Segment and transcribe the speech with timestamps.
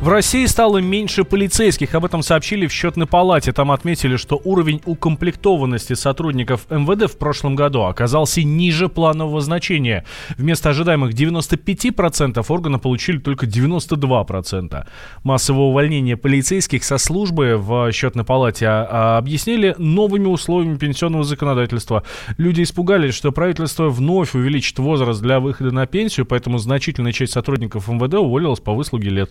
[0.00, 1.94] В России стало меньше полицейских.
[1.94, 3.52] Об этом сообщили в счетной палате.
[3.52, 10.06] Там отметили, что уровень укомплектованности сотрудников МВД в прошлом году оказался ниже планового значения.
[10.38, 14.86] Вместо ожидаемых 95% органы получили только 92%.
[15.22, 22.04] Массовое увольнение полицейских со службы в счетной палате а, а, объяснили новыми условиями пенсионного законодательства.
[22.38, 27.86] Люди испугались, что правительство вновь увеличит возраст для выхода на пенсию, поэтому значительная часть сотрудников
[27.86, 29.30] МВД уволилась по выслуге лет.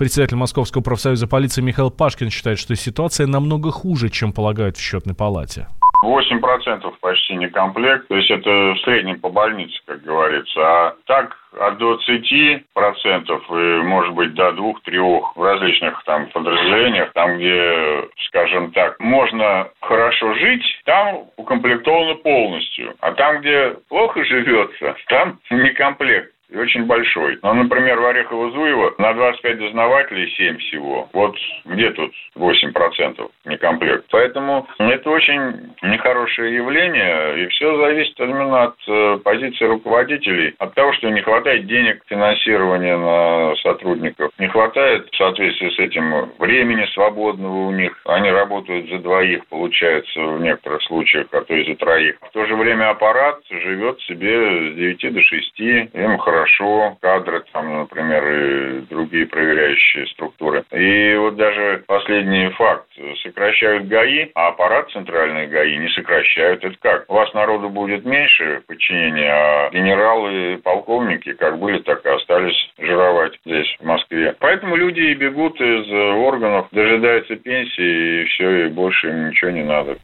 [0.00, 5.14] Председатель Московского профсоюза полиции Михаил Пашкин считает, что ситуация намного хуже, чем полагают в счетной
[5.14, 5.66] палате.
[6.02, 10.58] 8% почти не комплект, то есть это в среднем по больнице, как говорится.
[10.58, 18.08] А так от 20% и, может быть, до 2-3 в различных там подразделениях, там, где,
[18.28, 22.94] скажем так, можно хорошо жить, там укомплектовано полностью.
[23.00, 27.38] А там, где плохо живется, там не комплект и очень большой.
[27.42, 31.08] Ну, например, в Орехово-Зуево на 25 дознавателей 7 всего.
[31.12, 34.04] Вот где тут 8% некомплект.
[34.10, 40.92] Поэтому это очень нехорошее явление, и все зависит именно от э, позиции руководителей, от того,
[40.94, 47.68] что не хватает денег финансирования на сотрудников, не хватает в соответствии с этим времени свободного
[47.68, 47.96] у них.
[48.06, 52.16] Они работают за двоих, получается, в некоторых случаях, а то и за троих.
[52.20, 57.42] В то же время аппарат живет себе с 9 до 6, им хорошо хорошо, кадры
[57.52, 60.64] там, например, и другие проверяющие структуры.
[60.72, 62.86] И вот даже последний факт.
[63.22, 66.64] Сокращают ГАИ, а аппарат центральной ГАИ не сокращают.
[66.64, 67.04] Это как?
[67.08, 72.70] У вас народу будет меньше подчинения, а генералы и полковники как были, так и остались
[72.78, 74.34] жировать здесь, в Москве.
[74.38, 75.90] Поэтому люди и бегут из
[76.24, 79.96] органов, дожидаются пенсии, и все, и больше им ничего не надо.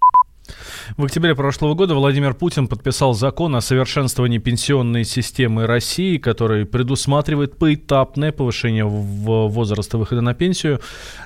[0.97, 7.59] В октябре прошлого года Владимир Путин подписал закон о совершенствовании пенсионной системы России, который предусматривает
[7.59, 10.81] поэтапное повышение возраста выхода на пенсию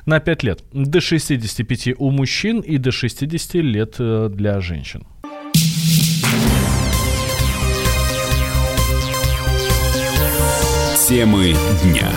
[0.06, 0.64] на 5 лет.
[0.72, 5.04] До 65 у мужчин и до 60 лет э, для женщин.
[11.08, 12.08] Темы дня.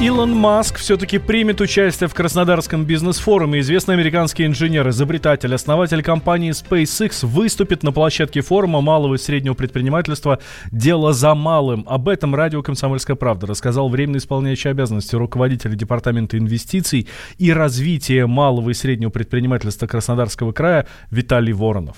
[0.00, 3.58] Илон Маск все-таки примет участие в Краснодарском бизнес-форуме.
[3.58, 10.38] Известный американский инженер, изобретатель, основатель компании SpaceX выступит на площадке форума малого и среднего предпринимательства
[10.70, 11.84] «Дело за малым».
[11.88, 18.70] Об этом радио «Комсомольская правда» рассказал временно исполняющий обязанности руководителя Департамента инвестиций и развития малого
[18.70, 21.96] и среднего предпринимательства Краснодарского края Виталий Воронов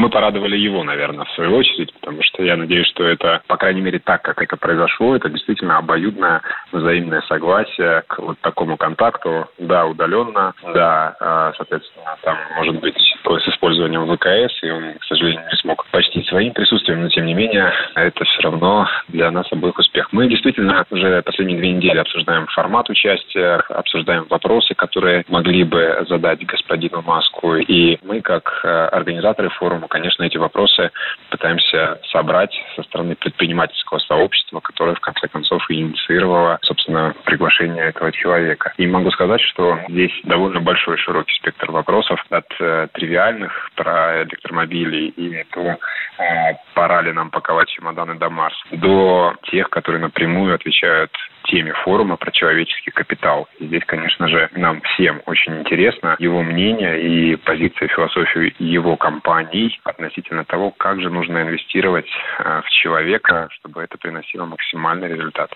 [0.00, 3.82] мы порадовали его, наверное, в свою очередь, потому что я надеюсь, что это, по крайней
[3.82, 6.40] мере, так, как это произошло, это действительно обоюдное
[6.72, 9.48] взаимное согласие к вот такому контакту.
[9.58, 15.44] Да, удаленно, да, а, соответственно, там, может быть, с использованием ВКС, и он, к сожалению,
[15.50, 19.78] не смог почтить своим присутствием, но, тем не менее, это все равно для нас обоих
[19.78, 20.08] успех.
[20.12, 26.44] Мы действительно уже последние две недели обсуждаем формат участия, обсуждаем вопросы, которые могли бы задать
[26.44, 30.90] господину Маску, и мы, как э, организаторы форума, конечно, эти вопросы
[31.30, 38.12] пытаемся собрать со стороны предпринимательского сообщества, которое, в конце концов, и инициировало, собственно, приглашение этого
[38.12, 38.72] человека.
[38.76, 45.08] И могу сказать, что здесь довольно большой широкий спектр вопросов от э, тривиальных про электромобили
[45.08, 51.10] и то, э, пора ли нам паковать чемоданы до Марса, до тех, которые напрямую отвечают
[51.44, 53.48] теме форума про человеческий капитал.
[53.58, 59.80] И здесь, конечно же, нам всем очень интересно его мнение и позиция, философию его компаний
[59.84, 65.50] относительно того, как же нужно инвестировать э, в человека, чтобы это приносило максимальный результат.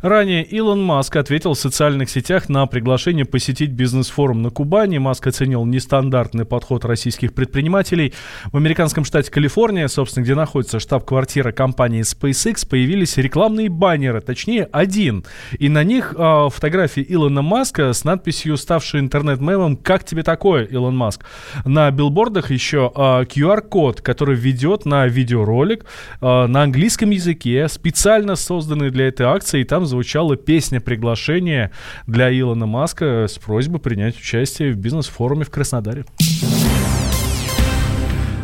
[0.00, 4.98] Ранее Илон Маск ответил в социальных сетях на приглашение посетить бизнес-форум на Кубани.
[4.98, 8.14] Маск оценил нестандартный подход российских предпринимателей.
[8.52, 15.24] В американском штате Калифорния, собственно, где находится штаб-квартира компании SpaceX, появились рекламные баннеры, точнее один.
[15.58, 20.96] И на них э, фотографии Илона Маска с надписью, ставшей интернет-мемом «Как тебе такое, Илон
[20.96, 21.24] Маск?».
[21.64, 25.84] На билбордах еще э, а, QR-код, который ведет на видеоролик
[26.20, 31.72] э, на английском языке, специально созданный для этой акции и там звучала песня приглашения
[32.06, 36.04] для Илона Маска с просьбой принять участие в бизнес-форуме в Краснодаре.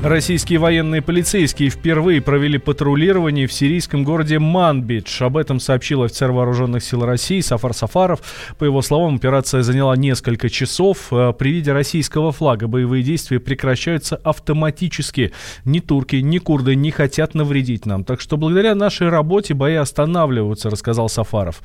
[0.04, 5.22] Российские военные полицейские впервые провели патрулирование в сирийском городе Манбидж.
[5.24, 8.20] Об этом сообщил офицер вооруженных сил России Сафар Сафаров.
[8.58, 11.10] По его словам, операция заняла несколько часов.
[11.10, 15.32] Э, при виде российского флага боевые действия прекращаются автоматически.
[15.64, 18.04] Ни турки, ни курды не хотят навредить нам.
[18.04, 21.62] Так что благодаря нашей работе бои останавливаются, рассказал Сафаров.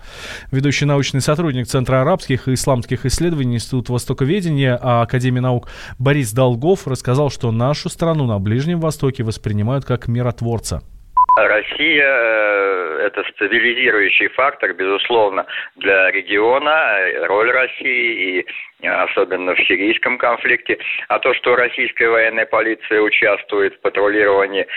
[0.50, 7.30] Ведущий научный сотрудник Центра арабских и исламских исследований Института Востоковедения Академии наук Борис Долгов рассказал,
[7.30, 10.82] что нашу страну на Ближнем Востоке воспринимают как миротворца.
[11.36, 12.06] Россия–
[13.06, 15.46] это стабилизирующий фактор, безусловно,
[15.76, 18.46] для региона, роль России
[18.82, 20.78] и особенно в сирийском конфликте.
[21.08, 24.68] А то, что российская военная полиция участвует в патрулировании Э,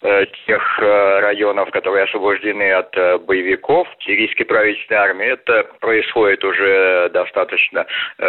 [0.00, 5.26] тех э, районов, которые освобождены от э, боевиков сирийской правительственной армии.
[5.26, 7.86] Это происходит уже достаточно,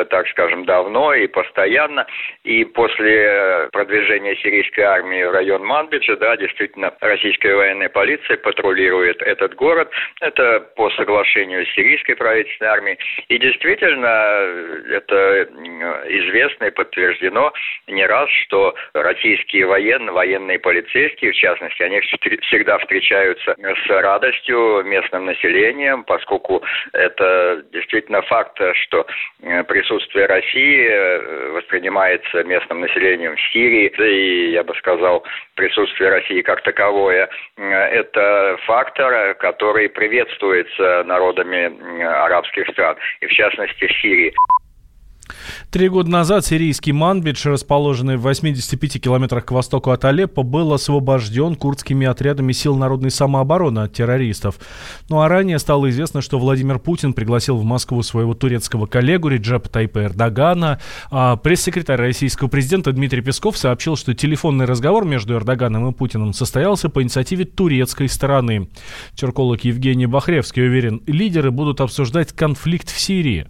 [0.10, 2.08] так скажем, давно и постоянно.
[2.44, 9.56] И после продвижения сирийской армии в район Манбиджа, да, действительно, российская военная полиция патрулирует этот
[9.56, 9.90] город.
[10.22, 12.98] Это по соглашению сирийской правительственной армией.
[13.28, 14.08] И действительно,
[14.92, 15.44] это
[16.08, 17.54] известно и подтверждено
[17.88, 24.84] не раз, что российские военные, военные полицейские, в частности, частности, они всегда встречаются с радостью
[24.86, 26.64] местным населением, поскольку
[26.94, 29.06] это действительно факт, что
[29.42, 35.26] э, присутствие России э, воспринимается местным населением в Сирии, и, я бы сказал,
[35.56, 43.88] присутствие России как таковое, э, это фактор, который приветствуется народами арабских стран, и в частности
[43.88, 44.34] в Сирии.
[45.72, 51.56] Три года назад сирийский Манбидж, расположенный в 85 километрах к востоку от Алеппо, был освобожден
[51.56, 54.60] курдскими отрядами сил народной самообороны от террористов.
[55.10, 59.70] Ну а ранее стало известно, что Владимир Путин пригласил в Москву своего турецкого коллегу Реджепа
[59.70, 60.80] Тайпа Эрдогана.
[61.12, 66.90] А пресс-секретарь российского президента Дмитрий Песков сообщил, что телефонный разговор между Эрдоганом и Путиным состоялся
[66.90, 68.70] по инициативе турецкой стороны.
[69.16, 73.48] Тюрколог Евгений Бахревский уверен, лидеры будут обсуждать конфликт в Сирии.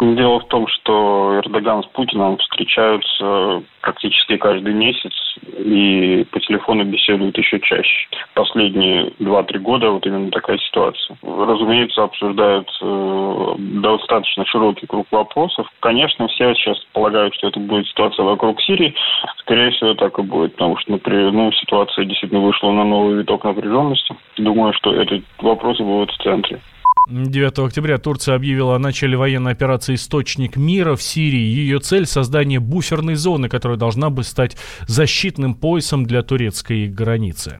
[0.00, 5.12] Дело в том, что Эрдоган с Путиным встречаются практически каждый месяц
[5.58, 8.08] и по телефону беседуют еще чаще.
[8.32, 11.18] Последние два-три года вот именно такая ситуация.
[11.22, 15.70] Разумеется, обсуждают э, достаточно широкий круг вопросов.
[15.80, 18.94] Конечно, все сейчас полагают, что это будет ситуация вокруг Сирии.
[19.40, 23.44] Скорее всего, так и будет, потому что например, ну, ситуация действительно вышла на новый виток
[23.44, 24.16] напряженности.
[24.38, 26.58] Думаю, что эти вопросы будут в центре.
[27.10, 31.40] 9 октября Турция объявила о начале военной операции «Источник мира» в Сирии.
[31.40, 37.58] Ее цель– создание буферной зоны, которая должна бы стать защитным поясом для турецкой границы.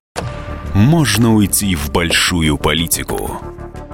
[0.73, 3.41] Можно уйти в большую политику,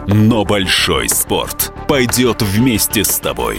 [0.07, 3.59] но большой спорт пойдет вместе с тобой.